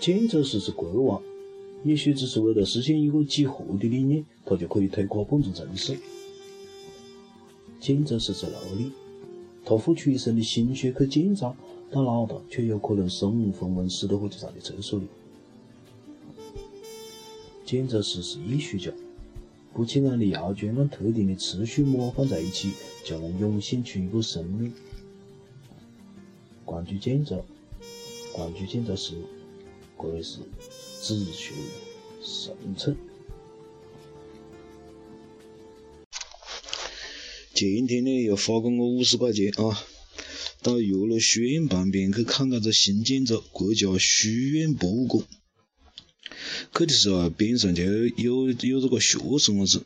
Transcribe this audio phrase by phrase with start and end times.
[0.00, 1.22] 建筑师是国王，
[1.84, 5.98] 也许只是为了实现一个几何的理念，他就可以推垮本座城市。
[7.80, 8.92] 建筑师是奴隶，
[9.64, 11.54] 他付出一生的心血去建造，
[11.90, 15.06] 到老了却有可能身无分文，死在火车站的厕所里。
[17.64, 18.90] 建筑师是艺术家，
[19.74, 22.72] 不起眼的窑圈按特定的次序模放在一起，
[23.04, 24.72] 就能涌现出一个生命。
[26.64, 27.42] 关注建筑，
[28.32, 29.14] 关注建筑师，
[30.00, 30.38] 这里是
[31.02, 31.54] 子学
[32.22, 32.96] 深层。
[37.52, 39.82] 前天呢又花个我五十块钱啊，
[40.62, 45.24] 到岳麓书院旁边去看个个新建筑国家书院博物馆。
[46.72, 49.84] 去的时候啊，边上就有有这个学生子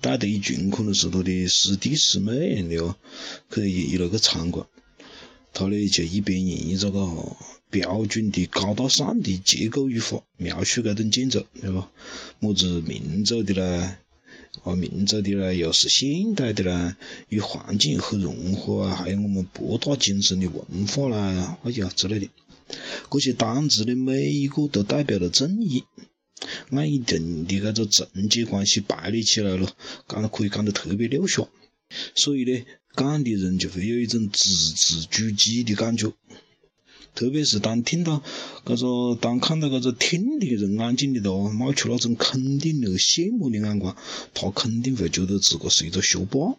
[0.00, 2.96] 带着一群，可能是他的师弟师妹样的哦，
[3.52, 4.66] 去一路去参观。
[5.52, 7.00] 他呢就一边用这个
[7.70, 11.90] 标准的高大上的结构语法描述这栋建筑，对吧？
[12.40, 13.98] 么子民族的啦，
[14.64, 16.96] 啊民族的啦，又是现代的啦，
[17.28, 22.28] 与环境很融合啊，还有我们博大精深的文化啦，哎呀之类的。
[23.10, 25.84] 这些单词的每一个都代表了正义。
[26.70, 29.70] 按一定的这个层级关系排列起来了，
[30.08, 31.46] 讲可以讲得特别溜下，
[32.14, 32.64] 所以呢，
[32.96, 36.12] 讲的人就会有一种字字珠玑的感觉。
[37.14, 38.22] 特别是当听到
[38.64, 43.96] 这个，当看到这个听的人眼睛里头冒出那种肯定的、羡慕的眼光，
[44.32, 46.56] 他肯定会觉得自个是一个学霸。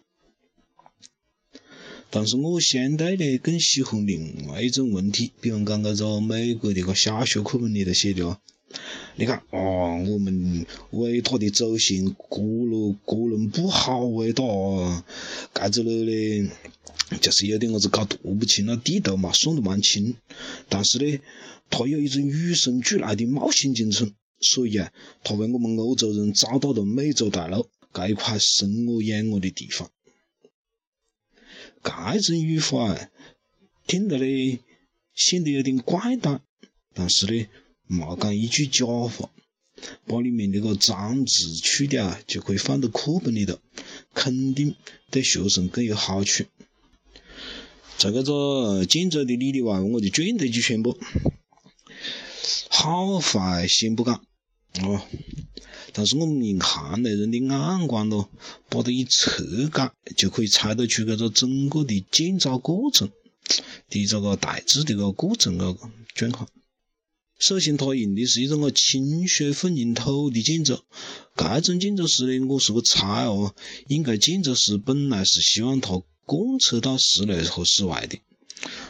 [2.10, 8.38] 但是我相对的更喜欢另外一种文体，比方讲搿个美国的个小学课本里头写的啊。
[9.16, 15.04] 你看哦，我们伟大的祖先哥伦哥伦布好伟大啊！
[15.52, 16.50] 盖子了呢，
[17.20, 20.16] 就是有点子搞读不清了，地图嘛算得蛮清，
[20.70, 21.20] 但是呢，
[21.68, 24.90] 他有一种与生俱来的冒险精神，所以啊，
[25.22, 29.90] 他为我们欧洲人找到了美洲大陆这一块生我养我的地方。
[31.82, 33.10] 这种语法啊，
[33.86, 34.60] 听着呢，
[35.14, 36.40] 显得有点怪诞，
[36.94, 37.46] 但是呢。
[37.92, 39.30] 冇讲一句假话，
[40.06, 43.58] 把里面那个脏字去掉，就可以放到课本里头，
[44.14, 44.74] 肯定
[45.10, 46.44] 对学生更有好处。
[47.98, 50.98] 在这个建筑的里里外外，我就转了一句全部，
[52.70, 54.24] 好坏先不讲，
[54.80, 55.02] 哦，
[55.92, 58.30] 但是我们用行内人的眼光咯，
[58.70, 63.10] 把它一侧改，就可以猜得出这个整个的建造过程
[63.90, 65.76] 的这个大致的个过程个
[66.14, 66.48] 状况。
[67.42, 70.78] 首先，它用的是一种个清水混凝土的建筑。
[71.36, 73.52] 这种建筑师呢，我是个猜哦，
[73.88, 78.20] 应该建筑师本来是希望它贯彻到室内和室外的。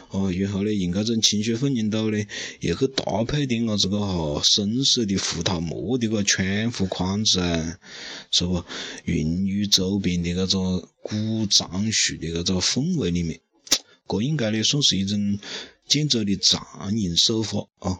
[0.09, 2.23] 哦，然后呢，用这种清水混凝土呢，
[2.59, 7.79] 又去搭配点啊这个哈深色的胡桃木的个窗户框子啊，
[8.29, 8.63] 是不？
[9.05, 13.41] 孕育周边的这种古樟树的这种氛围里面，
[14.07, 15.39] 这应该呢算是一种
[15.87, 17.97] 建筑的常用手法啊。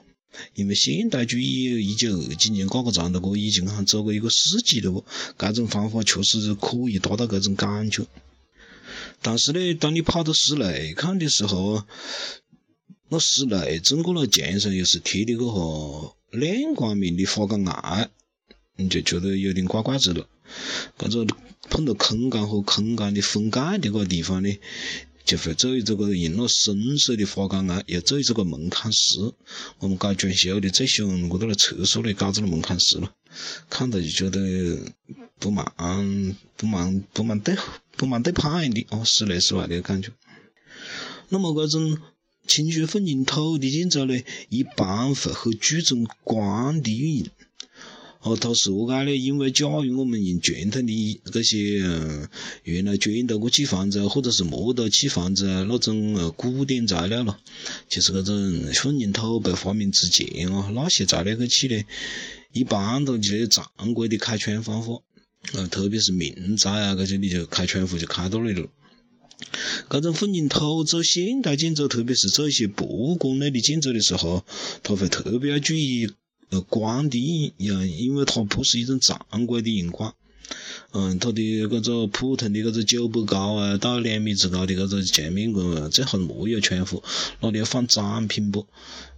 [0.56, 5.04] 因为现代主义一九二几年挂个长的，我已经喊走过一个世纪了不？
[5.38, 8.06] 这种方法确实是可以达到这种感觉。
[9.22, 11.84] 但是呢，当你跑到室内看的时候，
[13.10, 18.10] 那室内整个那墙上又是贴的个哈亮光面的花岗岩，
[18.76, 20.28] 你就觉得有点怪怪子了。
[20.98, 21.28] 这个
[21.70, 24.50] 碰到空间和空间的分界的个地方呢？
[25.26, 29.20] 就会做这个用了深色的花岗岩，又做一这个门槛石。
[29.80, 33.14] 我们搞装修的最喜欢我到了厕所里搞这个门槛石了，
[33.70, 34.40] 看到就觉得
[35.40, 35.66] 不蛮
[36.58, 37.56] 不蛮不蛮对
[37.96, 40.12] 不蛮对派的哦，室内室外的感觉。
[41.30, 41.98] 那么这种
[42.46, 47.28] 清水混凝土的建筑呢，一般会很注重光的运用。
[48.24, 49.16] 哦，它是何解呢？
[49.18, 51.58] 因为假如我们用传统的这些
[52.64, 57.38] 原来砖头砌房子，或者是木头砌房子那种呃古典材料咯，
[57.90, 61.84] 就是这种混凝土被发明之前啊，那些材料去砌呢，
[62.54, 65.02] 一般都就常规的开窗方法，
[65.52, 68.70] 呃，特别是民宅啊，这些你就开窗户就开到那里了。
[69.90, 74.46] 这种混凝土做现代建筑，特别是做一些博物馆类的建筑的时候，
[74.82, 76.08] 他会特别要注意。
[76.68, 80.14] 光的用，因为它不是一种常规的用光，
[80.92, 87.04] 嗯，它的搿个普通的搿个九百高啊到两米之高的搿个墙面个，最好莫有窗户，
[87.40, 88.68] 那里要放展品不？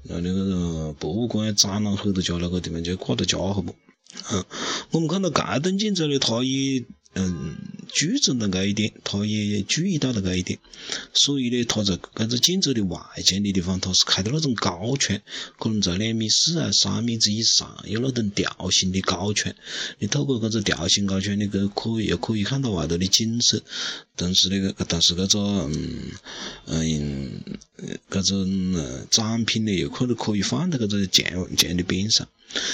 [0.04, 3.76] 那那个博物馆展览很多家那个地方就挂的家伙不？
[4.32, 4.46] 嗯，
[4.92, 6.86] 我们看到这栋建筑呢，它也
[7.18, 7.56] 嗯，
[7.94, 10.60] 注重了这一点，他也注意到了这一点，
[11.14, 15.22] 所以呢，他在这个建筑的外墙的地方，他是开的那种高墙，
[15.58, 19.54] 可能在两米四啊、三米之以上，有那种吊形的高墙。
[20.00, 23.64] 你透过这个吊形高墙，你可可以又可以看到外头的景色。
[24.18, 26.12] 但是那个，但是这个嗯
[26.68, 27.42] 嗯，
[28.10, 32.28] 这种展品呢，又可能可以放在这个墙墙的边上。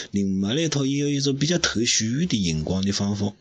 [0.09, 3.33] 另外呢，它也有一种比较特殊的荧光的方法。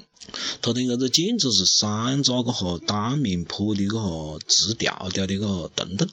[0.63, 6.09] 它的那个建筑是三扎个哈单面坡的个哈直条条的个灯灯，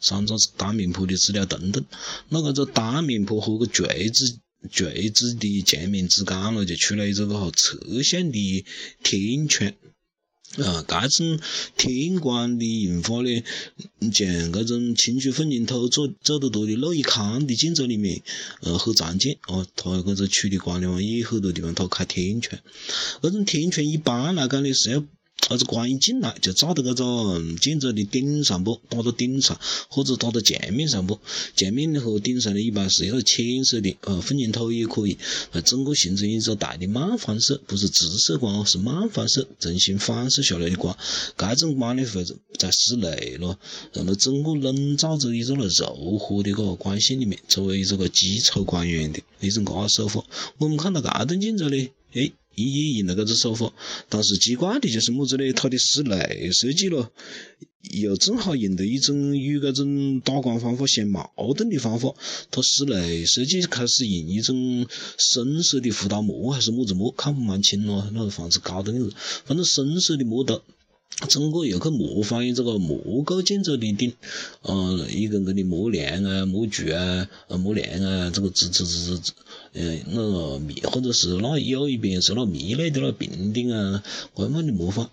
[0.00, 1.84] 三扎单面坡的直吊灯灯。
[2.28, 4.38] 那个这单面坡和个垂直
[4.70, 8.64] 垂直的墙面之间了，就出来一个哈侧向的
[9.02, 9.72] 天窗。
[10.56, 11.38] 啊，这种
[11.76, 13.42] 天光的用法呢，
[14.12, 18.22] 像这种清水混凝土做做得多的路易康的建筑里面，
[18.62, 19.36] 呃，很常见。
[19.46, 22.60] 哦，它箇个处理光的话，也很多地方它开天窗。
[23.22, 25.04] 这种天窗一般来讲呢，是要。
[25.50, 29.58] 那个光一进来就照到这个建筑的顶上不，打到顶上，
[29.88, 31.18] 或者打到墙面上不？
[31.56, 35.16] 墙面和顶上呢，一般是一个浅色的，呃，混凝土也可以，
[35.52, 40.94] 呃，整个形成一个大的漫反射，不是直射光，是漫反射，重新反射下来的光。
[41.38, 42.26] 这种光呢，会
[42.58, 43.58] 在室内咯，
[43.94, 50.22] 让它整个笼罩着一个柔和的个光线里面，作为一个基础光源的一种个手法。
[50.58, 52.32] 我们看到这栋建筑呢，诶。
[52.64, 53.72] 也用了这个手法，
[54.08, 55.52] 但是奇怪的就是么子呢？
[55.52, 57.12] 它的室内设计咯，
[57.90, 62.14] 又正好用的一种与这种打光方法相矛盾的方法。
[62.50, 64.86] 它室内设计开始用一种
[65.18, 68.10] 深色的胡桃木还是么子木，看不蛮清咯。
[68.12, 69.14] 那个房子高的样子，
[69.44, 70.62] 反正深色的木头，
[71.28, 74.12] 整个又去模仿于这个木构建筑的顶，
[74.62, 79.32] 呃，一根根的木梁啊、木柱啊、呃木梁啊，这个支支支支。
[79.74, 84.02] 嗯，那个密或者是那有一边是那密类的那平顶啊，
[84.36, 85.08] 慢慢的模仿，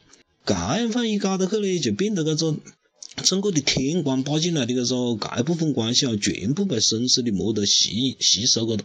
[0.45, 2.59] 这样放一搞到去呢，就变得搿种
[3.23, 8.83] 整个的天光打进来的搿种这部分光线啊，全部被深色的木头吸吸收过了，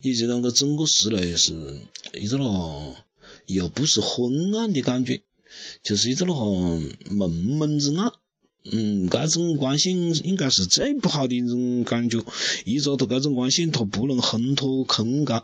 [0.00, 1.80] 也就让个整个室内是
[2.14, 2.94] 一个咯，
[3.46, 5.22] 又不是昏暗的感觉，
[5.82, 6.80] 就是一个咯
[7.10, 8.12] 蒙蒙之暗。
[8.72, 12.24] 嗯，这种光线应该是最不好的一种感觉。
[12.64, 15.42] 一着它这种光线，它不能烘托空间，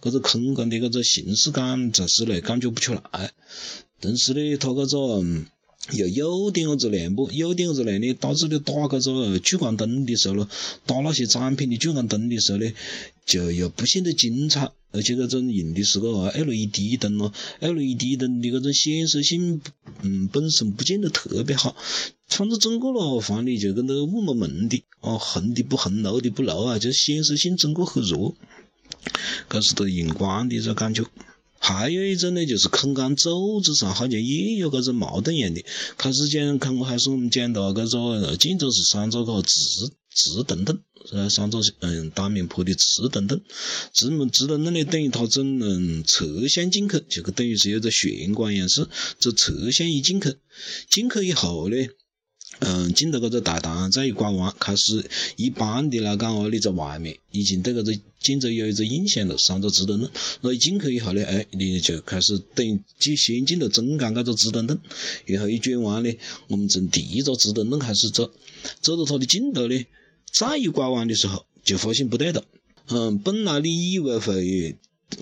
[0.00, 3.32] 这个空间的这个形式感在室内感觉不出来。
[4.00, 5.24] 但是呢，它这个。
[5.90, 7.28] 又有点子亮不？
[7.32, 10.48] 有点子亮呢，导致你打这个聚光灯的时候咯，
[10.86, 12.72] 打那些展品的聚光灯的时候呢，
[13.26, 14.70] 就又不显得精彩。
[14.92, 19.60] 而且这种用的是个 LED 灯咯，LED 灯的这种显色性，
[20.02, 21.74] 嗯，本身不见得特别好。
[22.28, 28.34] 反正整个咯，房里就跟那雾蒙蒙的，哦，红的不红，绿的不绿啊，就显色性整个很弱。
[29.48, 31.04] 这是对荧光的一个感觉。
[31.58, 35.64] 还有一种呢，就是空间组织上好像也有搿种矛盾样的。
[35.96, 37.88] 开始讲，看我还是我们讲到搿
[38.20, 39.60] 个建筑是三个个直
[40.12, 40.80] 直等等，
[41.10, 43.40] 是三个嗯单面坡的直灯灯。
[43.92, 48.86] 直门直灯灯呢，等于它整嗯侧向进去，就等于是有个玄关样式，
[49.18, 50.34] 这侧向一进去，
[50.90, 51.76] 进去以后呢。
[52.58, 55.04] 嗯，进到搿个大堂，再一拐弯，开始
[55.36, 60.08] 一般的来讲哦，你在外面已经对搿个建筑有一个印象了，三个直灯灯。
[60.42, 64.78] 那一进去以后呢，哎，你就开始等于进先进了中间搿个直灯灯，
[65.24, 66.14] 然后一转弯呢，
[66.48, 68.30] 我们从第一个直灯灯开始走，
[68.80, 69.84] 走到它的尽头呢，
[70.32, 72.42] 再一拐弯的时候，就发现不对了。
[72.88, 74.76] 嗯，本来你以为会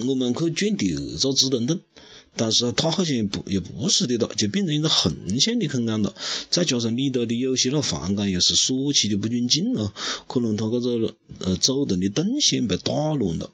[0.07, 1.81] 我们去转第二个直灯灯。
[2.37, 6.15] 但是它好像不也不是的了，就变成一个横向的空间了。
[6.49, 9.93] 再加上里头的有些那房间又是锁起的不准进了，
[10.29, 13.51] 可能它这个呃走动的动线被打乱了，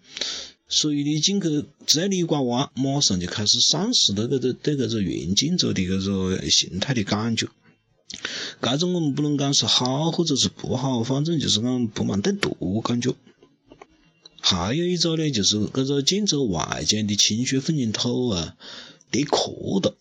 [0.68, 7.48] 所以你进去只要你一拐弯，马上就开始丧失了搿个对这个原建筑的这个形态的感觉。
[8.60, 13.14] 搿种我们不能讲是好或者是不好，反正就是讲不蛮对度感觉。
[14.40, 18.56] 还有一种呢，就是搿个建筑外墙的清水混凝土啊，
[19.10, 19.50] 裂壳
[19.82, 19.96] 了。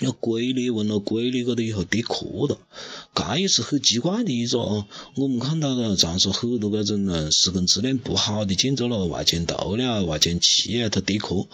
[0.00, 2.58] 要龟裂纹了，龟裂过了以后跌壳了，
[3.14, 4.86] 搿也是很奇怪的一个哦。
[5.16, 11.46] 我们看到了，长说很多搿种嗯施工质量不好的建筑咯，外墙涂了，外墙漆啊，它跌壳，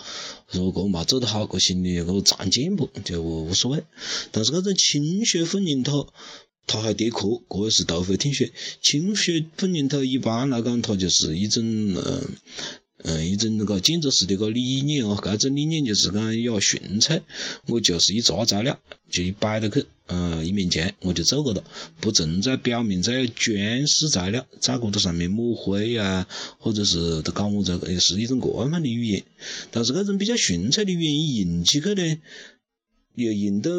[0.50, 3.84] 说搿冇做得好，搿心里搿常见不就无所谓。
[4.30, 6.08] 但是搿种清水混凝土。
[6.66, 8.46] 它还跌壳，这是头回听说。
[8.80, 12.22] 清水混凝土一般来讲，它就是一种嗯
[13.04, 15.18] 嗯一种那个建筑师的个理念哦。
[15.22, 17.22] 这种理念就是讲要纯粹，
[17.66, 18.80] 我就是一杂材料
[19.10, 21.62] 就一摆到去，嗯，一面墙我就做过了，
[22.00, 26.26] 不存在表面在装饰材料，在箇个上面抹灰啊，
[26.58, 29.22] 或者是在搞么子，是一种个样的语言。
[29.70, 32.16] 但是这种比较纯粹的语言一用起去呢，
[33.14, 33.70] 又用到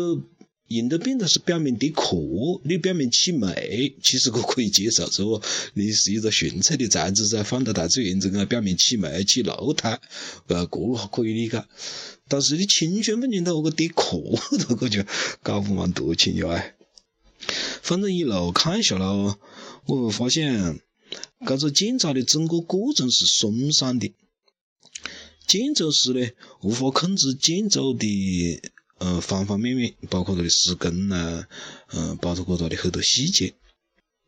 [0.67, 2.17] 用到变得是表面的壳，
[2.63, 5.39] 你表面起霉，其实我可以接受，是不？
[5.75, 9.99] 你是一个顺畅的材质噻，放到大自然中啊，表面起霉起漏苔，
[10.47, 11.63] 呃，个可以理解。
[12.27, 14.19] 但是你清宣不见到个滴壳，
[14.57, 15.03] 这个就
[15.43, 16.75] 搞不蛮多钱哟哎。
[17.83, 19.37] 反正一路看下来，我
[19.85, 20.79] 会发现，
[21.41, 24.11] 搿个检查的整个过程是松散的。
[25.47, 26.27] 建筑师呢，
[26.63, 28.61] 无法控制建筑的
[28.99, 31.45] 呃方方面面，包括它的施工呐，
[31.91, 33.53] 嗯，包括它的很多细节。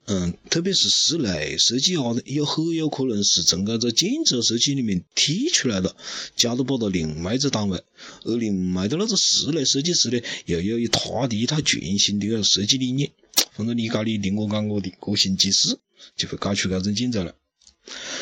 [0.09, 5.97] 嗯，特别是室内设计啊，有很有可能是从搿个建筑设计里面剔出来的，
[6.37, 7.83] 交到拨到另外一个单位，
[8.23, 13.11] 而另外的那个室内设计师呢，又有一他的一套全新的个设计理念，
[13.51, 15.77] 反正你搞你的，我搞我的，各行其事，
[16.15, 17.33] 就会搞出这种建筑来。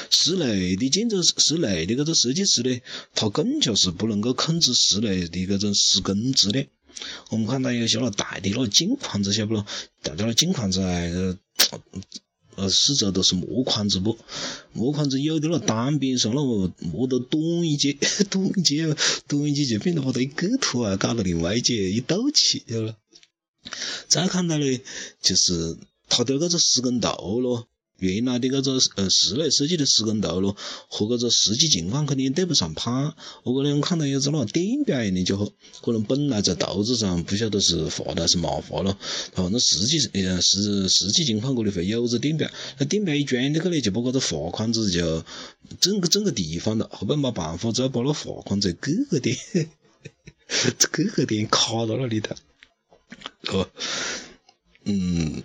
[0.10, 2.82] 室内的建筑室内的搿个设计师呢，
[3.14, 6.66] 他更加是不能够控制室内的搿种施工质量。
[7.30, 9.66] 我们看到有些那大的那镜框子，晓不咯？
[10.02, 11.38] 大的那镜框子。
[12.58, 14.18] 呃，四周都是木框子不？
[14.72, 17.98] 木框子有的那单边上那个木头短一截，
[18.32, 18.96] 短一截，
[19.28, 22.96] 短一截就变得把它一个图啊，搞到另外一截一斗起，晓得
[24.08, 24.80] 再看到呢，
[25.22, 27.68] 就是它的那个施工图咯。
[28.00, 30.56] 原来的搿个呃室内设计的施工图咯，
[30.90, 33.14] 和搿个实际情况肯定对不上版。
[33.44, 35.50] 我搿里看到有只那电表一样的就好，
[35.82, 38.98] 可能本来在图纸上不晓得是画的还是没画咯。
[39.34, 45.24] 反正实际呃实实际情况搿里会有只电表，那电表一装进去呢，就把搿个画框子就
[45.80, 49.38] 整个整个地方了，后边没办法，只好把那画框子各个点，
[50.92, 52.36] 各个点卡到那里头，
[53.54, 53.70] 哦，
[54.84, 55.42] 嗯。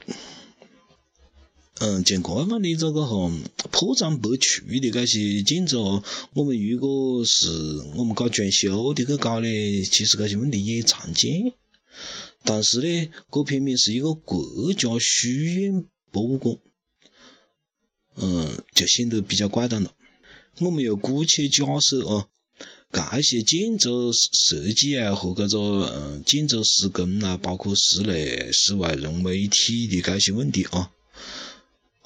[1.83, 3.33] 嗯，像这样的这个哈
[3.71, 7.49] 破绽百出的这些建筑哦，我们如果是
[7.97, 9.49] 我们搞装修的去搞呢，
[9.85, 11.55] 其实这些问题也常见。
[12.45, 16.59] 但是呢，这偏偏是一个国家书院博物馆，
[18.17, 19.95] 嗯，就显得比较怪诞了。
[20.59, 22.29] 我们又姑且假设啊，
[22.93, 30.91] 这些建筑设计啊和这个嗯建筑施工啊，包括室内、室外融为一体的这些问题啊。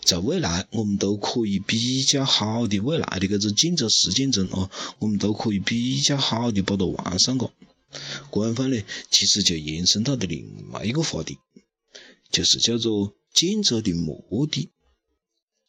[0.05, 7.51] 在未来，我们都可以比较好的未来的搿个建筑实践中啊，我们都可以比较好的把它完善个。
[8.31, 11.39] 官方呢，其实就延伸到了另外一个话题，
[12.31, 14.71] 就是叫做建筑的目的。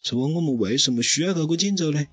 [0.01, 2.05] 是问我们为什么需要这个建筑呢？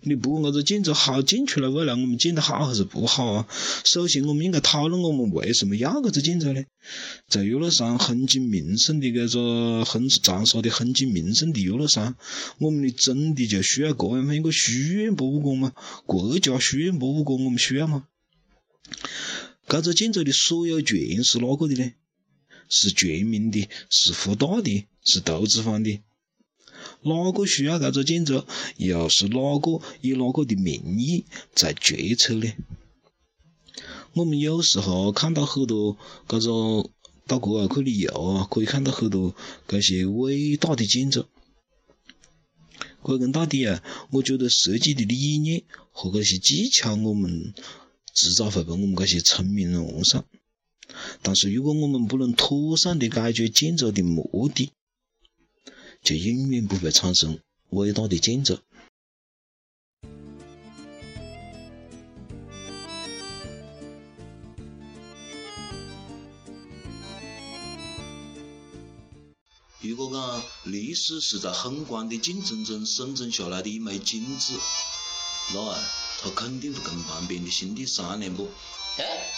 [0.00, 3.48] 你不管搿个建筑好建出来，未来我们建得好还是不好啊？
[3.84, 6.64] 首先，我们应该讨论我们为什么要搿个建筑呢？
[7.28, 12.16] 在岳麓山风景名胜的搿个风长沙的风景名胜的岳麓山，
[12.58, 15.72] 我们的真的就需要这样一个书院博物馆吗？
[16.06, 18.06] 国家书院博物馆我们需要吗？
[19.68, 21.92] 搿个建筑的所有权是哪个的呢？
[22.68, 23.68] 是全民的？
[23.90, 24.86] 是湖大的？
[25.04, 26.00] 是投资方的？
[27.04, 28.44] 哪个需要搿个建筑？
[28.76, 32.52] 又是哪个以哪个的名义在决策呢？
[34.14, 35.96] 我们有时候看到很多
[36.26, 36.90] 搿个
[37.26, 39.34] 到国外去旅游啊，可以看到很多
[39.68, 41.26] 搿些伟大的建筑。
[43.02, 47.52] 归根到底啊，我觉得设计的理念和搿些技巧，我们
[48.14, 50.24] 迟早会被我们搿些聪明人用上。
[51.22, 54.70] 但是如果我们不能妥善的解决建筑的目的，
[56.04, 58.58] 就永远不会产生伟大的建筑。
[69.80, 74.52] 如果讲历史是在宏观的竞争中生存下来的一枚金子，
[75.54, 75.78] 那啊，
[76.20, 78.50] 它肯定会跟旁边的兄弟商量不？
[78.98, 79.32] 哎，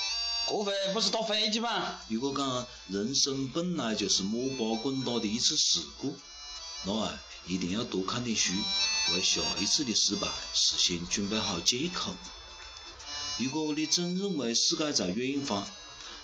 [0.49, 2.01] 这回不是打飞机吗？
[2.09, 6.17] 如果讲人生本来就是摸爬滚打的一次事故。
[6.87, 8.53] 那，一定要多看点书，
[9.13, 12.15] 为下一次的失败事先准备好借口。
[13.39, 15.67] 如果你总认为世界在远方，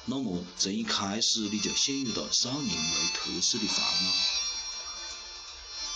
[0.05, 4.13] 那么从一开始你就陷入了少年为特色的烦恼。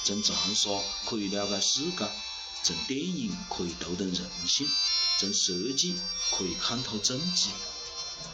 [0.04, 0.68] 从长沙
[1.04, 2.08] 可以了解世界，
[2.64, 4.68] 从电影可以读懂人性，
[5.18, 5.96] 从设计
[6.36, 7.48] 可以看透政治。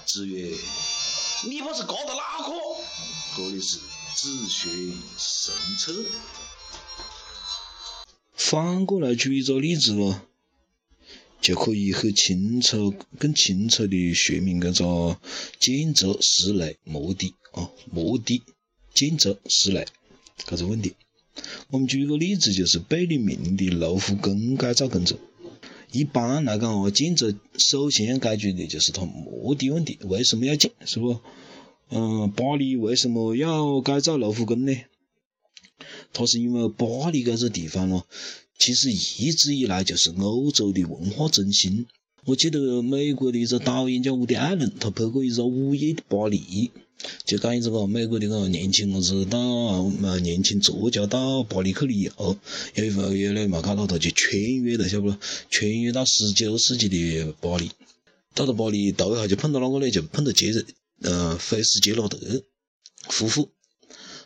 [0.07, 0.57] 子曰
[1.45, 2.53] ：“你不是搞的哪个？”
[3.37, 3.79] 这里是。
[4.15, 4.69] 自学
[5.17, 6.05] 神策，
[8.35, 10.21] 反过来举一个例子咯，
[11.41, 15.19] 就可以很清楚、更清楚的说明搿个
[15.59, 18.43] 建筑室内目的哦，摩的、
[18.93, 19.87] 建筑、室内，
[20.47, 20.95] 搿个问题。
[21.71, 25.19] 我们举一个例子，就是贝聿铭的卢浮宫改造工程。
[25.91, 30.71] 一般来讲哦，建筑首先要解决的就是它摩的问题，为什么要建？
[30.85, 31.19] 是不？
[31.95, 34.75] 嗯，巴黎为什么要改造卢浮宫呢？
[36.15, 38.07] 它是因为巴黎这个地方咯，
[38.59, 41.87] 其实一直以来就是欧洲的文化中心。
[42.25, 46.39] 我记得美国的一个导演叫伍迪·艾伦，他拍过一个《午夜的巴黎》。
[47.27, 52.39] 就讲一个美国的个年轻伢子到年轻作家到巴黎去旅游，
[52.75, 55.15] 有一回有嘞嘛搞到他就穿越了，晓不？
[55.51, 57.71] 穿越到十九世纪的巴黎，
[58.35, 59.91] 到了巴黎头一下就碰到哪个呢？
[59.91, 60.65] 就碰到杰瑞
[61.03, 62.19] 呃菲斯杰罗德
[63.09, 63.51] 夫妇，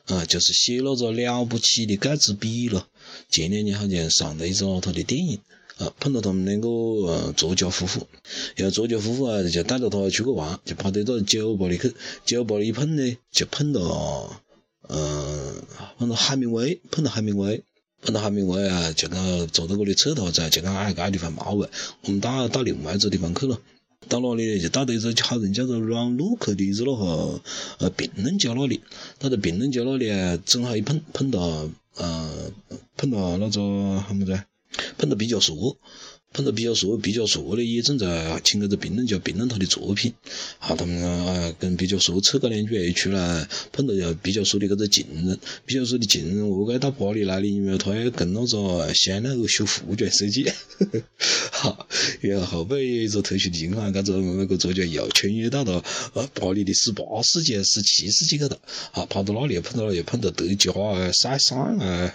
[0.07, 2.89] 啊，就是写那个了不起的盖茨比了。
[3.29, 5.41] 前两年好像上了一个他的电影。
[5.79, 8.07] 啊，碰到他们两个呃作家夫妇，
[8.55, 14.43] 然后作家夫妇啊就带着他出去玩，就跑到一个酒吧里去，酒吧里一碰呢，就碰到，
[14.89, 15.55] 嗯，
[15.99, 17.63] 碰到海明威，碰到海明威，
[18.01, 21.69] 碰到海明威啊，就讲坐在那里扯他子，就讲哎，搿地方冇味，
[22.05, 23.61] 我们到到另外一个地方去了，
[24.09, 24.61] 到哪里呢？
[24.61, 27.41] 就到到一个好人叫做阮路克的一个那个
[27.79, 28.81] 呃评论家那里，
[29.19, 32.53] 到到评论家那里，正好一碰碰到，呃，
[32.97, 34.41] 碰到那个什么子？
[34.99, 35.79] 碰到毕加索，
[36.35, 40.13] 碰到毕加索，毕加索呢也正在请那个评论家评论他的作品，
[40.59, 47.47] 啊，他们啊跟毕加索扯个两句，出来碰到毕加索的搿个情人，毕加索的情人何解到巴黎来的？
[47.47, 50.45] 因为他要跟那个香奈儿学服装设计，
[52.21, 55.83] 然后后背有一个特殊的情况，搿个那个作家又穿越到了
[56.15, 58.57] 呃巴黎的十八世纪、十七世纪高头，
[58.93, 62.15] 啊，跑到那里碰到又碰到德加啊、塞尚啊、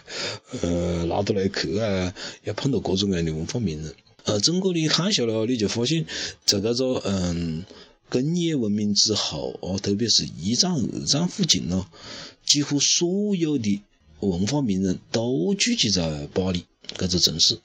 [0.62, 3.94] 呃拉德雷克啊，又碰到各种各样的文化名人。
[4.24, 6.06] 呃，整个你看下来，你就发现，
[6.46, 7.64] 在搿个嗯
[8.10, 11.88] 工业文明之后哦，特别是一战、二战附近咯，
[12.46, 13.82] 几乎所有的
[14.20, 16.66] 文化名人都聚集在巴黎
[16.98, 17.60] 搿座城市。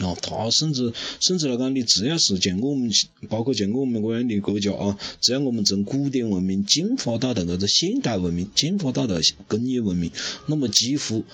[0.00, 2.90] 哦，他甚至甚至来讲，你只要是像我们，
[3.28, 10.10] 包括像我们这样的国家啊，只要我们从古典文明进化到的搿个现代文明，进化到的工业文明，
[10.46, 11.24] 那么几乎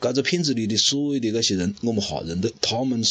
[0.00, 3.02] 搿个片子里的所有的那些人，我们哈认得，他们。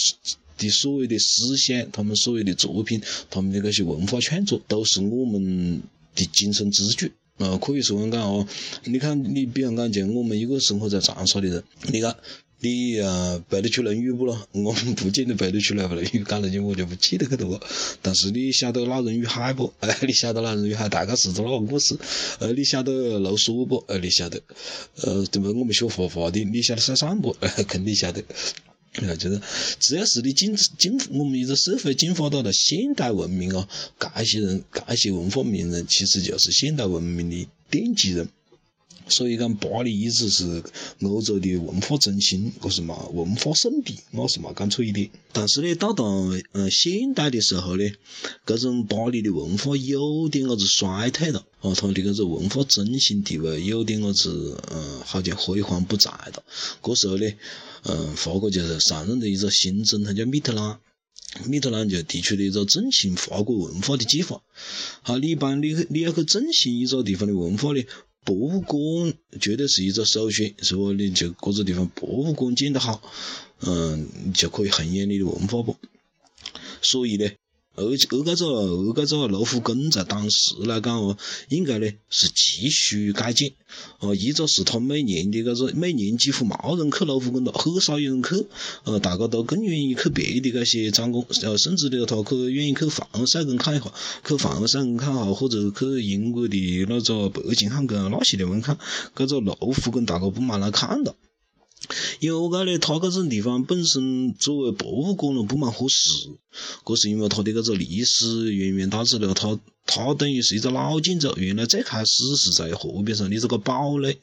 [0.56, 5.82] 的所有的思想，他们所有的作品，他们的那些文化创作，都是我们
[6.14, 7.10] 的精神支柱。
[7.38, 8.48] 啊，可以说讲哦，
[8.84, 12.16] 你看，你比如讲，像我们一个生活在长沙的人，你看，
[12.64, 14.48] 你啊背得出《论语》不咯？
[14.54, 17.60] 我们不见得背得出来《论语》，讲那句我就不记得去多。
[18.02, 19.74] 但是你晓得那人与海不？
[19.82, 21.98] 哎，你晓得那人与海大概是个哪个故事？
[22.40, 23.84] 呃，你晓得卢梭不？
[23.88, 24.42] 呃，你晓得？
[25.02, 25.50] 呃，对不？
[25.60, 27.36] 我们学画画的，你晓得塞尚不？
[27.68, 28.24] 肯定晓得。
[28.94, 29.42] 啊，就是
[29.82, 33.68] 只要是你进进我们一个社会进化到了现代文明啊，
[34.00, 38.30] 这些人这些文化名人其实就是现代文明的奠基人。
[39.08, 40.64] 所以讲，巴黎一直是
[41.02, 45.10] 欧洲的文化中心，搿是嘛文化圣地，那是嘛讲错一点。
[45.32, 46.06] 但是呢，到到
[46.52, 47.84] 嗯现代的时候呢，
[48.46, 56.44] 搿种巴黎的文化有点伢子衰退了，哦，它的搿个文化中心地位有点伢子嗯，好像辉煌不在了。
[56.82, 57.32] 搿时候呢。
[57.86, 60.80] 嗯，法国就是上任的一个新总统叫密特朗，
[61.50, 64.42] 密特朗就提出了一个振兴法国文化的计划。
[65.02, 67.84] 好，你一般你你要去振兴一个地方的文化呢，
[68.24, 70.94] 博物馆绝对是一个首选，是不？
[70.94, 73.02] 你就各个地方博物馆建得好，
[73.62, 75.76] 嗯，就可以弘扬你的文化不？
[76.82, 77.30] 所以呢。
[77.76, 81.18] 而而搿个而搿个卢浮宫在当时来讲哦，
[81.50, 83.54] 应该呢是急需改建
[84.00, 84.14] 哦。
[84.14, 88.46] 一个是他每年的搿个每年几乎冇人去卢浮宫了，很少有人去，
[88.84, 93.92] 呃，大家都更愿意去别的搿些展馆，呃，甚至呢，他去愿意去凡尔赛宫看一下，
[94.28, 98.78] 去凡尔赛宫看下，或者去英国的那个白金汉宫那些地方看，
[99.16, 101.16] 搿个卢浮宫大家不蛮来看的。
[102.20, 106.30] 因为我讲呢，它搿种地方本身作为博物馆呢不蛮合适，
[106.84, 109.60] 搿是因为它的搿个历史渊源导致了它。
[109.86, 114.18] 它等于是一个老建筑，原来最开始是在河边上的这个堡垒，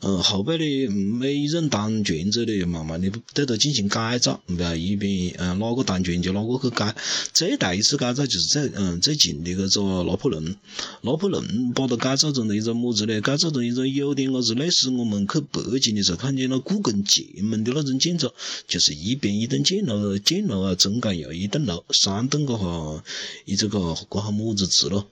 [0.00, 6.94] 嗯，后背呢，每一任当权者呢，慢慢的对它进行改造，不要一边嗯哪个当权就哪个去改。
[7.32, 10.54] 最大一次改造就是在嗯最近的搿个拿破仑，
[11.00, 13.20] 拿破仑把它改造成了一个么子呢？
[13.22, 18.30] 改造成一个有点伢子类似我们去北京的时候看见了故宫前门的那种建筑，
[18.68, 23.02] 就是一边一栋建楼，建楼啊，中间有一栋楼，三栋个哈，
[23.46, 24.89] 一这个个哈么子字。
[24.90, 25.10] 咯，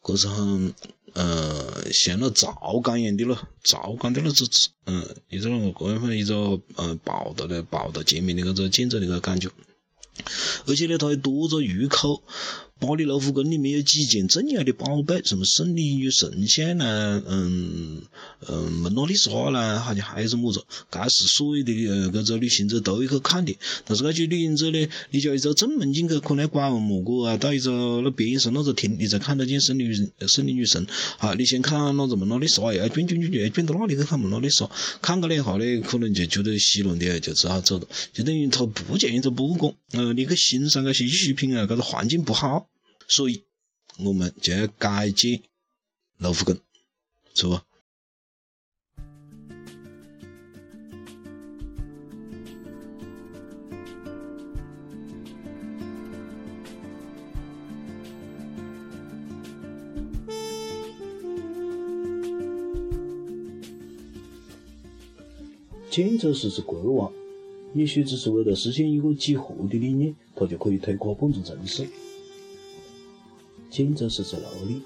[0.00, 0.72] 搿是很，
[1.14, 4.44] 呃，像那赵岗一样的咯，赵岗的那只，
[4.86, 9.50] 嗯，一个各样份一个，呃，报道的报道界面的搿个建筑的搿个感觉。
[10.66, 12.22] 而且呢，它有多个入口，
[12.80, 18.02] 巴黎卢浮宫里面有几件重要的宝贝，什么圣女与神像啦，嗯
[18.46, 23.56] 嗯，蒙娜丽莎啦，好像还有什么子，这是所有的呃搿个旅行者都会去看的。
[23.86, 29.94] 但是搿些旅行者呢，你叫一个正门进去，可能管问莫个啊，到一个那边上那个厅，你才看得见圣女
[30.26, 30.86] 圣女女神。
[31.18, 34.68] 好，你先看那个蒙娜丽莎，要转转转转，转到哪里去看蒙娜丽莎？
[35.00, 37.86] 看过了以后呢，可能就觉得稀乱的，就只好走了。
[38.12, 42.68] 就等于它不建一个博物馆，呃，你去欣赏搿些艺术品啊，搿个环境不好。
[43.06, 43.44] 所以，
[43.98, 45.42] 我们就要改建
[46.18, 46.56] 卢浮宫，
[47.34, 47.60] 是不？
[65.90, 67.12] 建筑师是国王，
[67.72, 71.86] 也许只是为了实现一个几何的理念，他就可以推垮半座城市。
[73.74, 74.82] 建筑师是奴隶，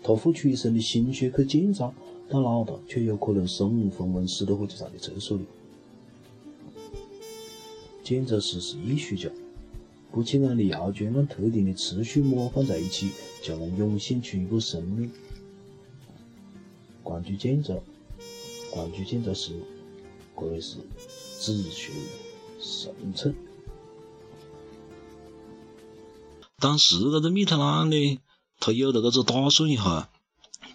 [0.00, 1.92] 他付出一生的心血去建造，
[2.28, 5.44] 但脑袋却有可能身风问死在火车站的厕所里。
[8.04, 9.28] 建筑师是艺术家，
[10.12, 13.10] 不起眼的窑砖按特定的次序模放在一起，
[13.42, 15.10] 就能涌现出一个生命。
[17.02, 17.80] 关注建筑，
[18.70, 19.50] 关注建筑师，
[20.36, 20.76] 这里是
[21.40, 21.92] 资讯
[22.60, 23.34] 深层。
[26.62, 28.20] 当时搿个米特朗呢，
[28.60, 30.04] 他有了搿个打算以后，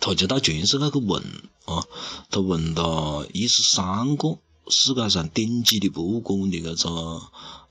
[0.02, 1.24] 他就到全世界去问
[1.64, 1.86] 啊，
[2.30, 7.22] 他问到一十三个世界上顶级的博物馆的搿个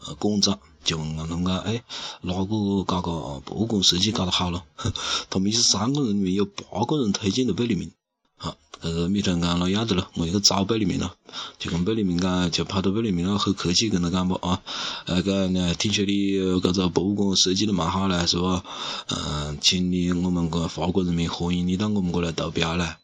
[0.06, 1.84] 呃馆长，就问他们，哎，
[2.22, 4.64] 哪个搞个博物馆设计搞得好了？
[5.28, 7.92] 他们一十三个人里面有八个人推荐了贝聿铭。
[8.36, 11.14] 好，搿个米特朗讲，那要得了，我去找贝聿铭了，
[11.58, 14.62] 就跟贝聿铭讲，就跑到贝聿铭那很客气跟他讲啵啊，
[15.06, 16.12] 那个听说你
[16.60, 18.62] 搿个博物馆设计得蛮好唻，是吧？
[19.08, 22.96] 嗯，请你我们个法国人民欢迎你到我们这来投标唻。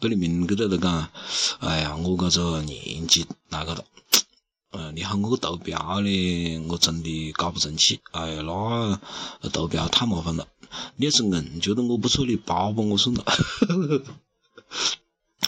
[0.00, 1.08] 贝聿铭搿在头讲，
[1.60, 3.84] 哎呀，我搿个年纪那个了，
[4.72, 10.48] 嗯，你喊我投标呢，我真的搞不成器，哎呀，那投标太麻烦了。
[10.96, 13.24] 你要是硬觉得我不错，你包帮我算了，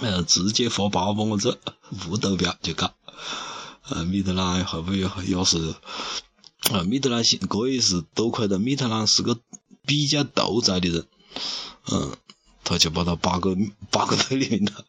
[0.01, 1.57] 呃，直接发包帮我走，
[2.01, 2.95] 不投标就搞。
[3.89, 5.75] 呃，米特朗会不会也是？
[6.71, 9.39] 啊，米特朗现这也是多亏了米特朗是个
[9.87, 11.07] 比较独裁的人，
[11.91, 12.17] 嗯，
[12.65, 13.57] 他就把他八个
[13.91, 14.85] 八个在里面了。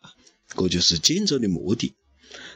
[0.50, 1.94] 这就是建筑的目的，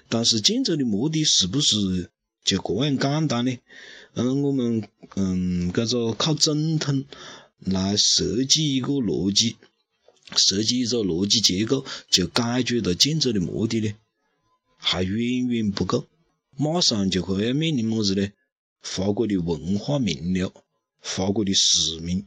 [0.10, 2.12] 但是建筑的目的是不是
[2.44, 3.58] 就这样简单呢？
[4.16, 7.06] 嗯，我们嗯，搿个靠总统。
[7.66, 9.56] 来设计一个逻辑，
[10.36, 13.94] 设计一个逻辑结构，就解决了建筑的目的呢，
[14.78, 16.08] 还远远不够。
[16.58, 18.30] 马上就会要面临么子呢？
[18.82, 20.54] 法国的文化名流、
[21.02, 22.26] 法国的市民、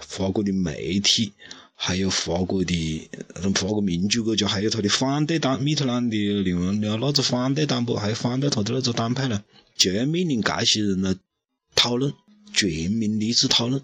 [0.00, 1.32] 法国的媒体，
[1.74, 3.10] 还有法国的
[3.54, 9.44] 法国民主国家，还有他的反对党，米特朗的另外那个反对党不，还有反对他的那个党派呢，
[9.76, 11.16] 就要面临这些人来
[11.74, 12.14] 讨论，
[12.54, 13.82] 全民的一次讨论。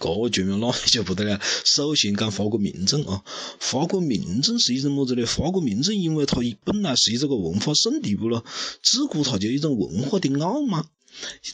[0.00, 1.40] 这全面那就不得了。
[1.64, 3.22] 首先讲法国民众啊，
[3.58, 5.26] 法国民众是一种么子呢？
[5.26, 8.44] 法国民众因为它本来是一个文化圣地不咯，
[8.82, 10.84] 自古它就一种文化的傲慢，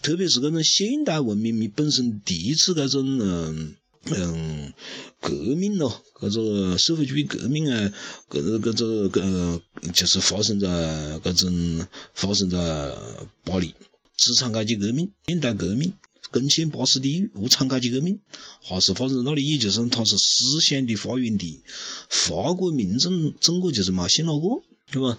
[0.03, 3.75] 特别是这种现代文明本身第一次这种嗯
[4.07, 4.73] 嗯
[5.21, 7.93] 革命咯，这个社会主义革命啊，
[8.29, 9.61] 这个这个
[9.93, 12.59] 就是发生在这种发生在
[13.45, 13.75] 巴黎，
[14.19, 15.95] 资产阶级革命，现代革命。
[16.35, 18.19] 攻陷巴士底狱，无产阶级革命，
[18.61, 19.47] 还是发生在那里？
[19.47, 21.63] 也就是他是思想的发源地。
[22.09, 24.65] 法国民众整个就是冇信那个，
[24.95, 25.19] 对吧？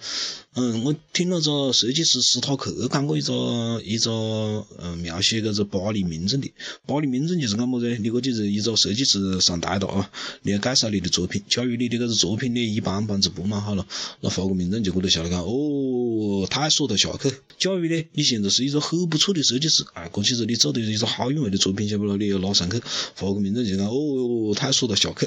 [0.54, 6.50] 嗯，我听那个设计师斯塔克讲过一个一个嗯描写搿个巴黎民众的。
[6.86, 7.94] 巴黎民众就是讲么子？
[7.98, 10.10] 你搿就是一个设计师上台了啊，
[10.40, 11.42] 你要介绍你的作品。
[11.46, 13.86] 假如你的搿个作品呢一般般，子不蛮好了，
[14.22, 17.28] 那法国民众就搿头下来讲哦，太说得下去。
[17.58, 22.16] 假如呢，你现在是一个很不错的设计师，哎，过去是你做的一个好韵味的作品，晓不咯？
[22.16, 22.80] 你要拿上去，
[23.14, 25.26] 法国民众就讲哦，太说得下去。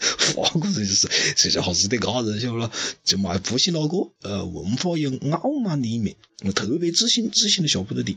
[0.00, 2.68] 法国人就是这些哈子的家人，晓不咯？
[3.04, 4.44] 就蛮不信那个呃。
[4.44, 6.16] 文化有傲慢的一面，
[6.54, 8.16] 特别自信，自信的下不得的。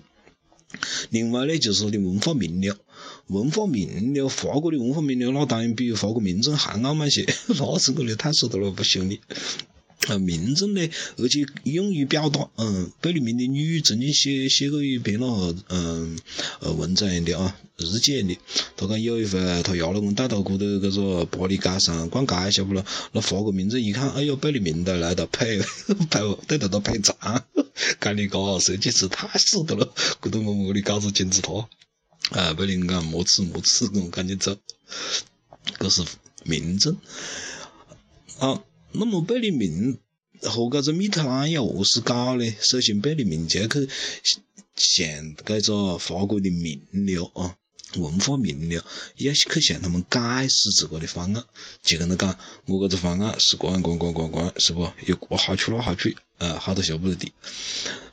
[1.11, 2.75] 另外呢，就是你文化名流，
[3.27, 9.19] 文化名流，法国的文化名流，那当然比法国民众还傲慢些， 那是我的太说的了，不行的。
[10.07, 12.49] 呃，民众呢，而且用于表达。
[12.57, 16.19] 嗯，贝聿铭的女曾经写写过一篇那嗯
[16.59, 18.37] 呃文章样的啊，日记样的。
[18.75, 22.85] 他讲有一回，他爷老公带到过头搿个巴黎街上逛街，晓不咯？
[23.13, 25.57] 那法国民众一看，哎哟，贝聿铭的来到拍
[26.09, 27.15] 拍对着他拍照，
[28.01, 31.67] 讲你个设计师太死的了，搿头我们搿里搞子金字塔。
[32.31, 34.57] 啊，北陵港莫吃莫吃，我赶紧走，
[35.77, 36.03] 这是
[36.45, 36.97] 民政。
[38.37, 38.63] 好，
[38.95, 39.97] 那么贝聿铭
[40.41, 42.55] 和搿个米特朗要何是搞呢？
[42.61, 43.87] 首先，贝聿铭就要去
[44.75, 47.57] 向搿个法国的名流啊。
[47.95, 48.81] 文化名流
[49.17, 51.43] 要去向他们解释自个的方案，
[51.83, 54.91] 就跟他讲，我搿个方案是管管管管管，是不？
[55.05, 57.31] 有过好处那好处，呃，好多晓不得的。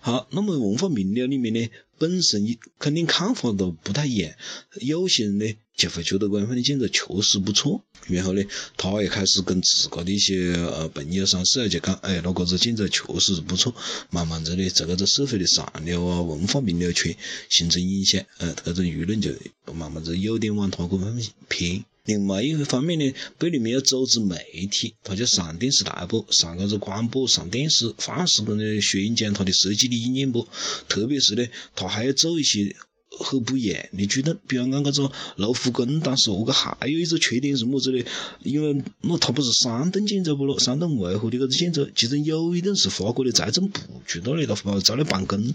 [0.01, 4.33] 好，那么文化名流里面呢，本身肯定看法都不太一样，
[4.81, 8.43] 有些人呢就会觉得官方的建筑确实不错，然后呢，
[8.77, 13.75] 他也开始跟自个的一些呃朋友、上司啊就讲，哎，那搿个建筑确实是不错，
[14.11, 17.15] 慢慢子呢，在搿个社会的上流啊、文化名流圈
[17.49, 19.33] 形成影响，呃，搿种舆论就
[19.75, 21.85] 慢慢子有点往他搿方面偏。
[22.11, 30.49] 另外一方面呢，贝聿铭要组织媒体，他就上电视台播，上搿个广播，上电视，放肆搿个宣讲他的设计理念不？
[30.89, 31.47] 特别是呢，
[31.77, 32.75] 他还要做一些。
[33.19, 38.05] 很不一样的举动，比方讲搿个卢浮宫，当时哦个还有一个缺点是么子呢？
[38.43, 40.59] 因为那它不是三栋建筑不咯？
[40.59, 45.55] 三栋维护的搿个建筑，其中有一栋是法国的财政部住到里头，招来办公。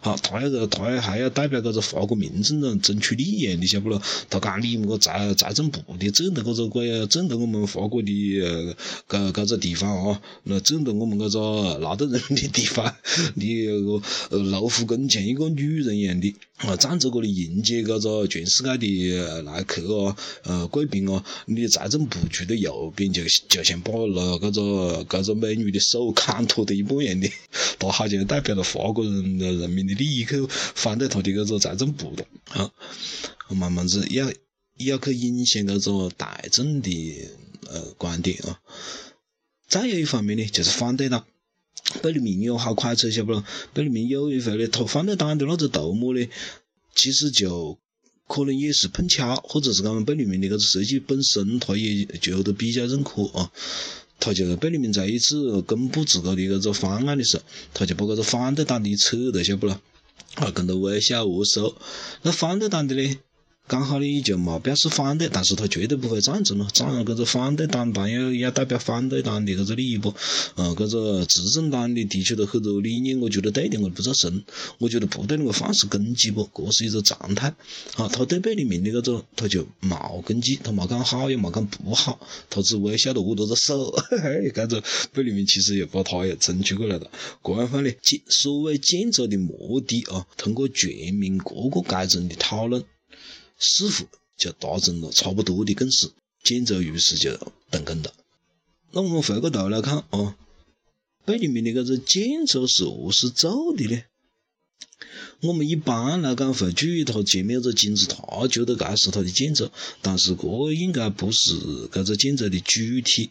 [0.00, 4.02] 好，他那个他还要代表搿个法国民众呢争取利益，你晓不咯？
[4.30, 8.10] 他讲你们个财财政部的挣得搿个个挣得我们法国的
[9.08, 12.94] 搿搿个地方啊，那挣得我们搿个劳动人的地方，
[13.34, 14.02] 你个
[14.38, 27.30] 卢浮宫像一个女人一样的啊，站在搿里迎接搿个全世界的来客哦，呃贵宾哦，你财政部住在右边，就就像把那搿个搿个美女的手砍脱的一模一样的，
[27.78, 29.18] 他好像代表了法国人。
[29.38, 32.70] 人民的利益去反对他的搿个财政部的，啊，
[33.48, 34.30] 慢慢子要
[34.76, 37.28] 要去影响搿个大众的
[37.68, 38.60] 呃观点啊。
[39.68, 41.24] 再有一方面呢，就是反对党，
[42.02, 43.44] 贝聿铭有好快车，晓不咯？
[43.74, 46.26] 贝聿铭有一回呢，他反对党的那个头目呢，
[46.98, 47.78] 其实就
[48.26, 53.52] 可能也是碰巧，或者是讲贝聿铭的搿个设计本身，他也就都比较认可啊。
[54.18, 59.80] 他就贝聿铭在一次公布自个的搿个方案的时候，他就把搿个反对党的扯了，晓不咯？
[60.34, 61.76] 啊，跟他微笑握手。
[62.22, 63.16] 那反对党的呢？
[63.68, 66.66] 刚好呢，就冇表示反对，但是他绝对不会赞成咯。
[66.72, 70.14] 站了搿个反对党，当然要代表反对党的搿个利益啵？
[70.56, 74.42] 嗯，搿个执政党的提出了很多理念，我觉得对的，我不做声，
[74.78, 76.48] 我觉得不对的，我放肆攻击不？
[76.48, 77.54] 搿是一个常态。
[77.94, 83.90] 好，他对贝聿铭的搿个，他就冇攻击，他冇讲好，也冇讲不好，他只微笑的握着个手。
[84.10, 87.10] 嘿，搿个贝聿铭其实也把他也争取过来了。
[87.42, 92.82] 各方面呢，建所谓建筑的目的啊，通过全民各个阶层的讨论。
[93.58, 96.10] 似乎就达成了差不多的共识，
[96.42, 97.36] 建筑于是就
[97.70, 98.12] 动工了。
[98.92, 100.36] 那我们回过头来看啊，
[101.24, 104.02] 贝聿铭的搿个建筑是何是做的呢？
[105.40, 109.70] 我们一般来讲会注意它前面个金字塔，觉得搿是它的建筑，
[110.02, 111.54] 但是搿应该不是
[111.88, 113.30] 搿个建筑的主体。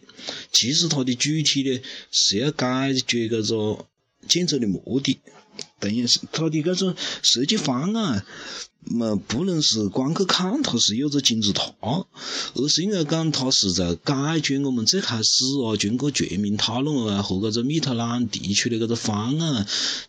[0.52, 3.86] 其实它的主体呢是要解决搿个
[4.26, 5.18] 建筑的目的，
[5.80, 8.24] 等于是它的搿种设计方案。
[8.90, 11.74] 么不能是光去看它是有个金字塔，
[12.54, 19.66] 而是应该讲它是在解决我们最开始啊，经过全民讨论啊和搿个密特朗提出的搿个方案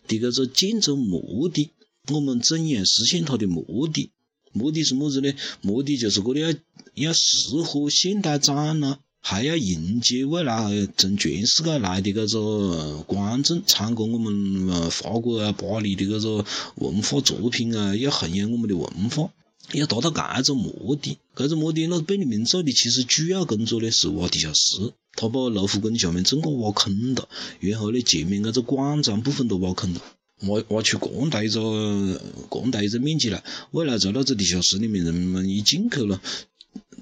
[0.08, 1.70] 的搿个建筑目的，
[2.08, 4.10] 我们怎样实现它的目的？
[4.52, 5.32] 目的是么子呢？
[5.60, 6.52] 目的就是搿里要
[6.94, 8.98] 要适合现代展览。
[9.22, 16.44] 还要迎接未来从全世界来的搿个观众参观我们法国啊巴黎的搿个
[16.76, 19.30] 文化作品啊，要弘扬我们的文化，
[19.72, 21.18] 要达到搿种目的。
[21.36, 27.28] 搿种目的，那贝聿铭做的其实主要工作呢是挖地下室，他把卢浮宫下面整个挖空了，
[27.60, 30.02] 然后呢前面搿个广场部分都挖空了，
[30.40, 36.20] 挖挖出这大一个这大一个面积来，未来在那个地下室里面人们一进去了，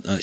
[0.03, 0.21] 呃，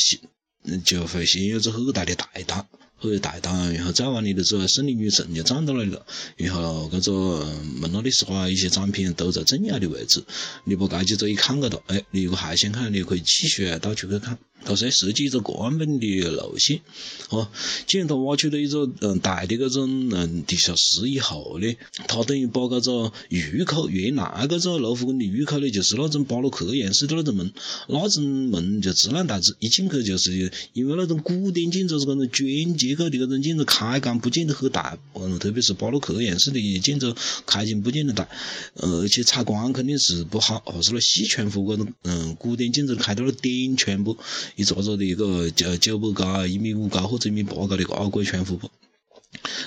[0.84, 2.66] 就会先有个很大的大堂，
[2.98, 6.06] 很大堂，然后再往里头走，胜利女神就站到那里了。
[6.38, 7.46] 然后搿个
[7.80, 10.24] 蒙娜丽莎一些展品都在重要的位置。
[10.64, 14.38] 你把搿几个一看个哒，哎，你如果还想看，你可以继续到处去看。
[14.64, 16.82] 他是要设计一个关门的路线，
[17.30, 17.48] 哦，
[17.86, 21.76] 既然他挖出了一个嗯大的搿种嗯地下室以后呢，
[22.08, 27.54] 他等于把搿个入口原来搿个卢浮宫的入口呢，就是那种巴洛克样式的那种门，
[27.90, 37.14] 那种门就自然大致一进去就是因为那种古典建筑是搿种卷结构的搿种建筑开间不见得很大，嗯，特别是巴洛克样式的建筑
[37.46, 38.28] 开间不见得大，
[38.76, 44.18] 而且采光肯定是不好，还是那细窗户搿种嗯古典建筑开到了点窗户。
[44.56, 48.70] 一座座的一个九九米高、一米五高或者一米八高的高鬼窗户不？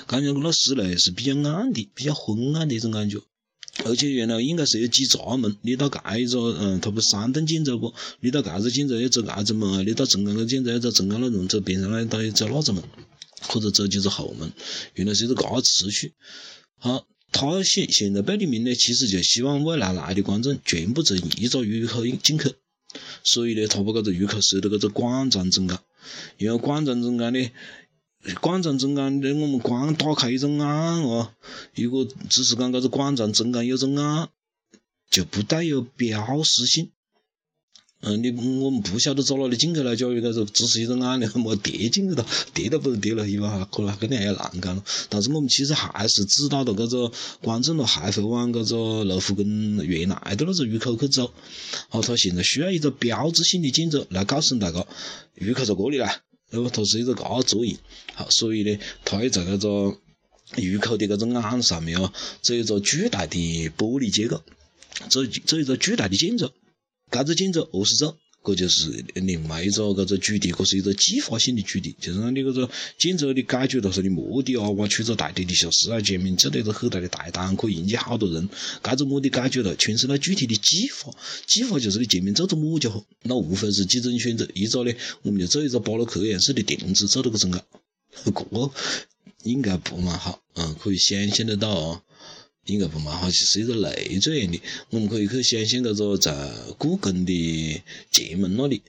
[0.07, 3.19] 感觉那室内是比较暗的、比较昏暗的一种感觉。
[3.85, 7.93] 而且原来应该是有几闸门，你到盖一个，嗯，它不是三栋建筑不？
[8.19, 12.83] 你到盖子建筑要走盖子门啊，你到中间个建筑要走中间那种，走边上那到走那子门，
[13.41, 14.51] 或者走几个后门，
[14.95, 16.13] 原来是一个搿次序。
[16.77, 22.55] 好，他现现在贝聿铭呢，其实就希望未来来的观众全部从一个入口进去，
[23.23, 25.77] 所以呢，他把搿个入口设在搿个广场中间，
[26.37, 27.51] 因为广场中间呢。
[28.41, 31.31] 广场中间呢我们光打开一个眼哦，
[31.73, 34.27] 如果只是讲搿个广场中间有个眼，
[35.09, 36.91] 就不带有标识性。
[38.01, 38.31] 嗯，你
[38.61, 44.83] 我们不晓得走哪里进去了，假如搿个只是一个眼，你还没跌进去的， 跌都不能跌了，因为哈可能肯定还要栏杆了。
[45.09, 49.45] 但是我们其实还是知道的，搿个观众咯还会往搿个卢浮宫
[49.85, 51.33] 原来的那个入口去走。
[51.89, 54.85] 好，他现在需要一个标志性的建筑来告诉大家，
[55.35, 56.21] 入口在这里啦。
[56.51, 57.77] 那么它是一个搿作用，
[58.15, 59.67] 好，所以呢，它也在搿个
[60.55, 64.41] 入口的搿种眼上面哦，做一个巨大的玻璃结构，
[65.09, 66.49] 做做一个巨大的建筑，
[67.11, 68.17] 搿个建筑何是做？
[68.41, 78.47] 搿就是另外一个搿个主题，搿是一个计划性的主题，就是讲你搿个建筑的解决了是你目的啊，挖出个大地的小事啊，前面做了一个很大的大堂，可以迎接好多人，
[78.81, 81.13] 搿个目的解决了，全是那具体的计划，
[81.45, 84.93] 计划就是你前面做着么家伙，那无非是几种选择，一个呢，
[85.23, 87.65] 我们就做一个巴洛克样式的亭子，做到搿种个，
[88.23, 88.71] 搿
[89.43, 92.01] 应该不蛮好，嗯，可以想象得到哦。
[92.65, 98.83] 应该不蛮，好像是一个内这样的，我们可以去想象搿个在故宫的前门那里，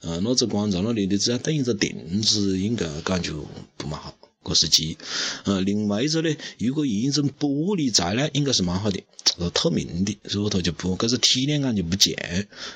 [0.00, 3.32] 呃，那个广场那里的只要等一个亭子，应该感觉
[3.76, 4.98] 不蛮好，搿是其一。
[5.44, 9.00] 呃，另外一个呢，如果用一种玻璃材料，应该是蛮好的，
[9.38, 12.14] 呃，透明的，所以它就不搿个体量感就不强，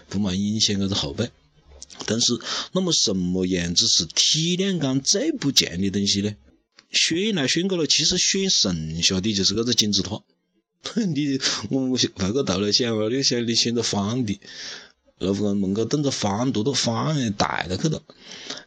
[0.09, 1.29] 不蛮影响搿个后背。
[2.07, 2.39] 但是，
[2.73, 6.35] 那么什么样子是体量感最不强的东西呢？
[6.91, 10.23] 选来选去了，其实选剩下的就是搿个金字塔。
[10.95, 14.41] 你我回过头来想嘛，你想你选择方的，
[15.19, 18.03] 卢浮宫门口等着方多多方大了去了，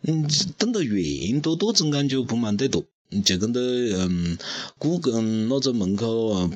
[0.02, 0.28] 嗯，
[0.58, 2.86] 等到圆多多总感觉不蛮对多，
[3.24, 4.38] 就跟到嗯
[4.78, 6.52] 故宫那个门口啊，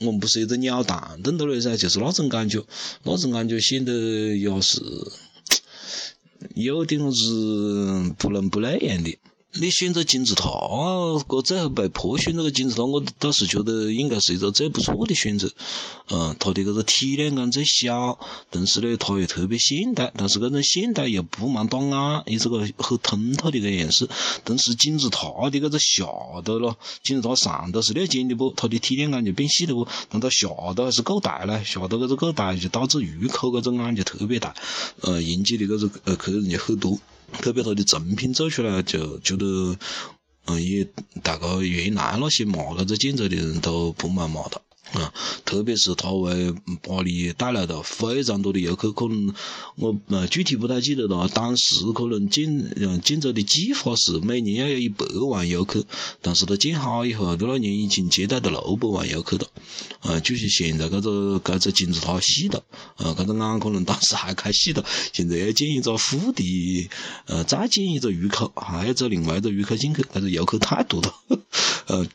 [0.00, 2.64] 我们不是有个鸟蛋等到来噻，就是那种感觉，
[3.04, 3.92] 那种感觉显得
[4.36, 4.80] 也是
[6.54, 9.18] 有点子不伦不类样的。
[9.54, 10.50] 你选择金字塔，
[11.26, 15.50] 个最后被迫选这个金字塔，我倒是觉得应该是一个最不错的选择。
[16.10, 18.18] 嗯，它的这个体量感最小，
[18.50, 24.06] 同时呢，它又特别现代，但是这种现代又不蛮打眼，有这个很通透的个样式。
[24.44, 26.04] 同时金字塔的这个下
[26.44, 34.54] 头咯，金字塔上头是六尖的不，它的体量感就变细了不，但它下头还是够大嘞，下头这个够大，就导致入口这个眼就特别大，
[35.00, 36.98] 呃，迎接的这个呃客人就很多。
[37.32, 39.76] 特别他的成品做出来，就觉得，
[40.46, 40.88] 嗯，也
[41.22, 44.62] 大概原来那些骂搿个建筑的人都不蛮骂的。
[44.92, 45.12] 啊，
[45.44, 49.34] 特别是它为巴黎带来的非常多的游客，可能
[49.76, 51.28] 我呃具体不太记得了。
[51.28, 55.84] 当时可能建建筑的计划是每年要有一百万游客，
[56.22, 59.46] 但是它建好以后，那年已经接待了六百万游客了。
[60.00, 62.64] 啊，就是现在搿个搿个金字塔细了，
[62.96, 66.88] 啊，搿个眼可能当时还开细了，现在要建一个副的，
[67.26, 71.14] 呃，再建一个入口，还要走另外一个入口进去，搿个游客太多了，
[71.88, 72.06] 呃。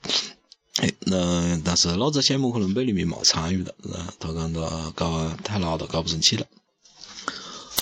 [0.77, 3.75] 哎，那但是那个项目可能被里面冇参与的，
[4.19, 6.47] 他讲他搞太老了，搞不成器了。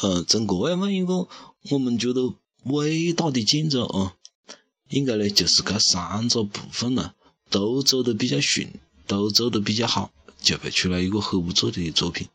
[0.04, 1.28] 嗯，从这样问一个，
[1.70, 2.34] 我们觉得
[2.66, 4.16] 伟大的建筑啊，
[4.90, 7.14] 应该呢就是搿三个部分呢，
[7.50, 8.74] 都走得比较顺，
[9.08, 10.12] 都走得比较好。
[10.42, 12.28] 就会出来一个很不错的作品，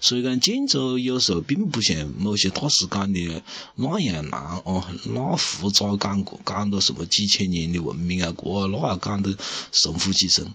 [0.00, 3.42] 所以讲建筑有时候并不像某些大师讲的
[3.74, 9.36] 那样难哦，那复杂讲过，讲到什么几千年的文明啊，过啊，那还讲得
[9.72, 10.54] 神乎其神。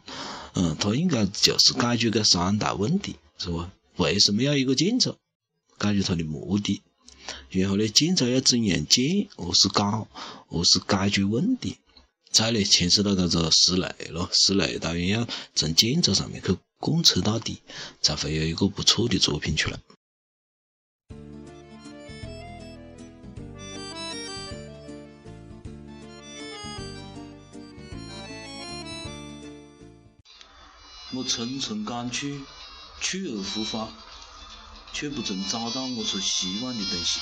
[0.53, 3.71] 嗯，它应该就是解决个三大问题，是吧？
[3.97, 5.17] 为什么要一个建筑？
[5.77, 6.81] 解决它的目的。
[7.49, 9.27] 然后呢，建筑要怎样建？
[9.35, 10.07] 何是搞？
[10.47, 11.77] 何是解决问题？
[12.31, 16.55] 再呢，牵涉到搿个室内咯，室内当然要从建筑上面去。
[16.85, 17.61] 贯彻到底，
[18.01, 19.79] 才会有一个不错的作品出来。
[31.13, 32.41] 我匆匆赶去，
[32.99, 33.87] 去而复返，
[34.91, 37.21] 却不曾找到我所希望的东西。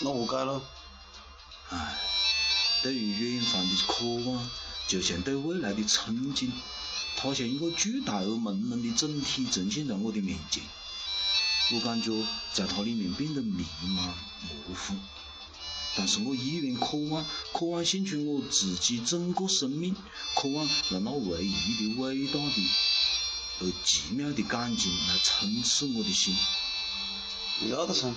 [0.00, 0.62] 那何解了？
[1.70, 1.98] 唉，
[2.82, 4.50] 对于远方的渴望，
[4.86, 6.50] 就像对未来的憧憬。
[7.22, 10.60] 它像一个巨大而朦胧的整体呈现在我的面前，
[11.72, 12.10] 我感觉
[12.52, 14.96] 在它里面变得迷茫模糊，
[15.94, 19.94] 但是我依然渴望，渴望献出我自己整个生命，
[20.34, 22.70] 渴望让那唯一的伟大的
[23.60, 26.36] 而奇妙的感情来充斥我的心。
[27.70, 28.12] 要得噻。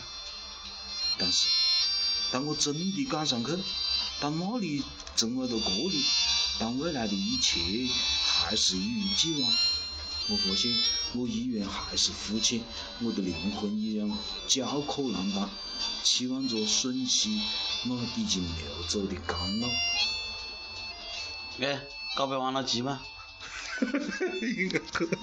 [1.19, 1.47] 但是，
[2.31, 3.51] 当我真的赶上去，
[4.19, 4.83] 当那里
[5.15, 6.03] 成为了这里，
[6.57, 7.61] 当未来的一切
[8.47, 9.51] 还是一如既往，
[10.29, 10.71] 我发现
[11.13, 12.61] 我依然还是肤浅，
[13.01, 14.07] 我的灵魂依然
[14.47, 15.49] 焦渴难当，
[16.03, 17.41] 期望着吮吸
[17.85, 19.67] 那已经流走的甘露。
[21.59, 21.81] 哎，
[22.15, 23.01] 告别完了急吗？
[24.55, 25.17] 应该去。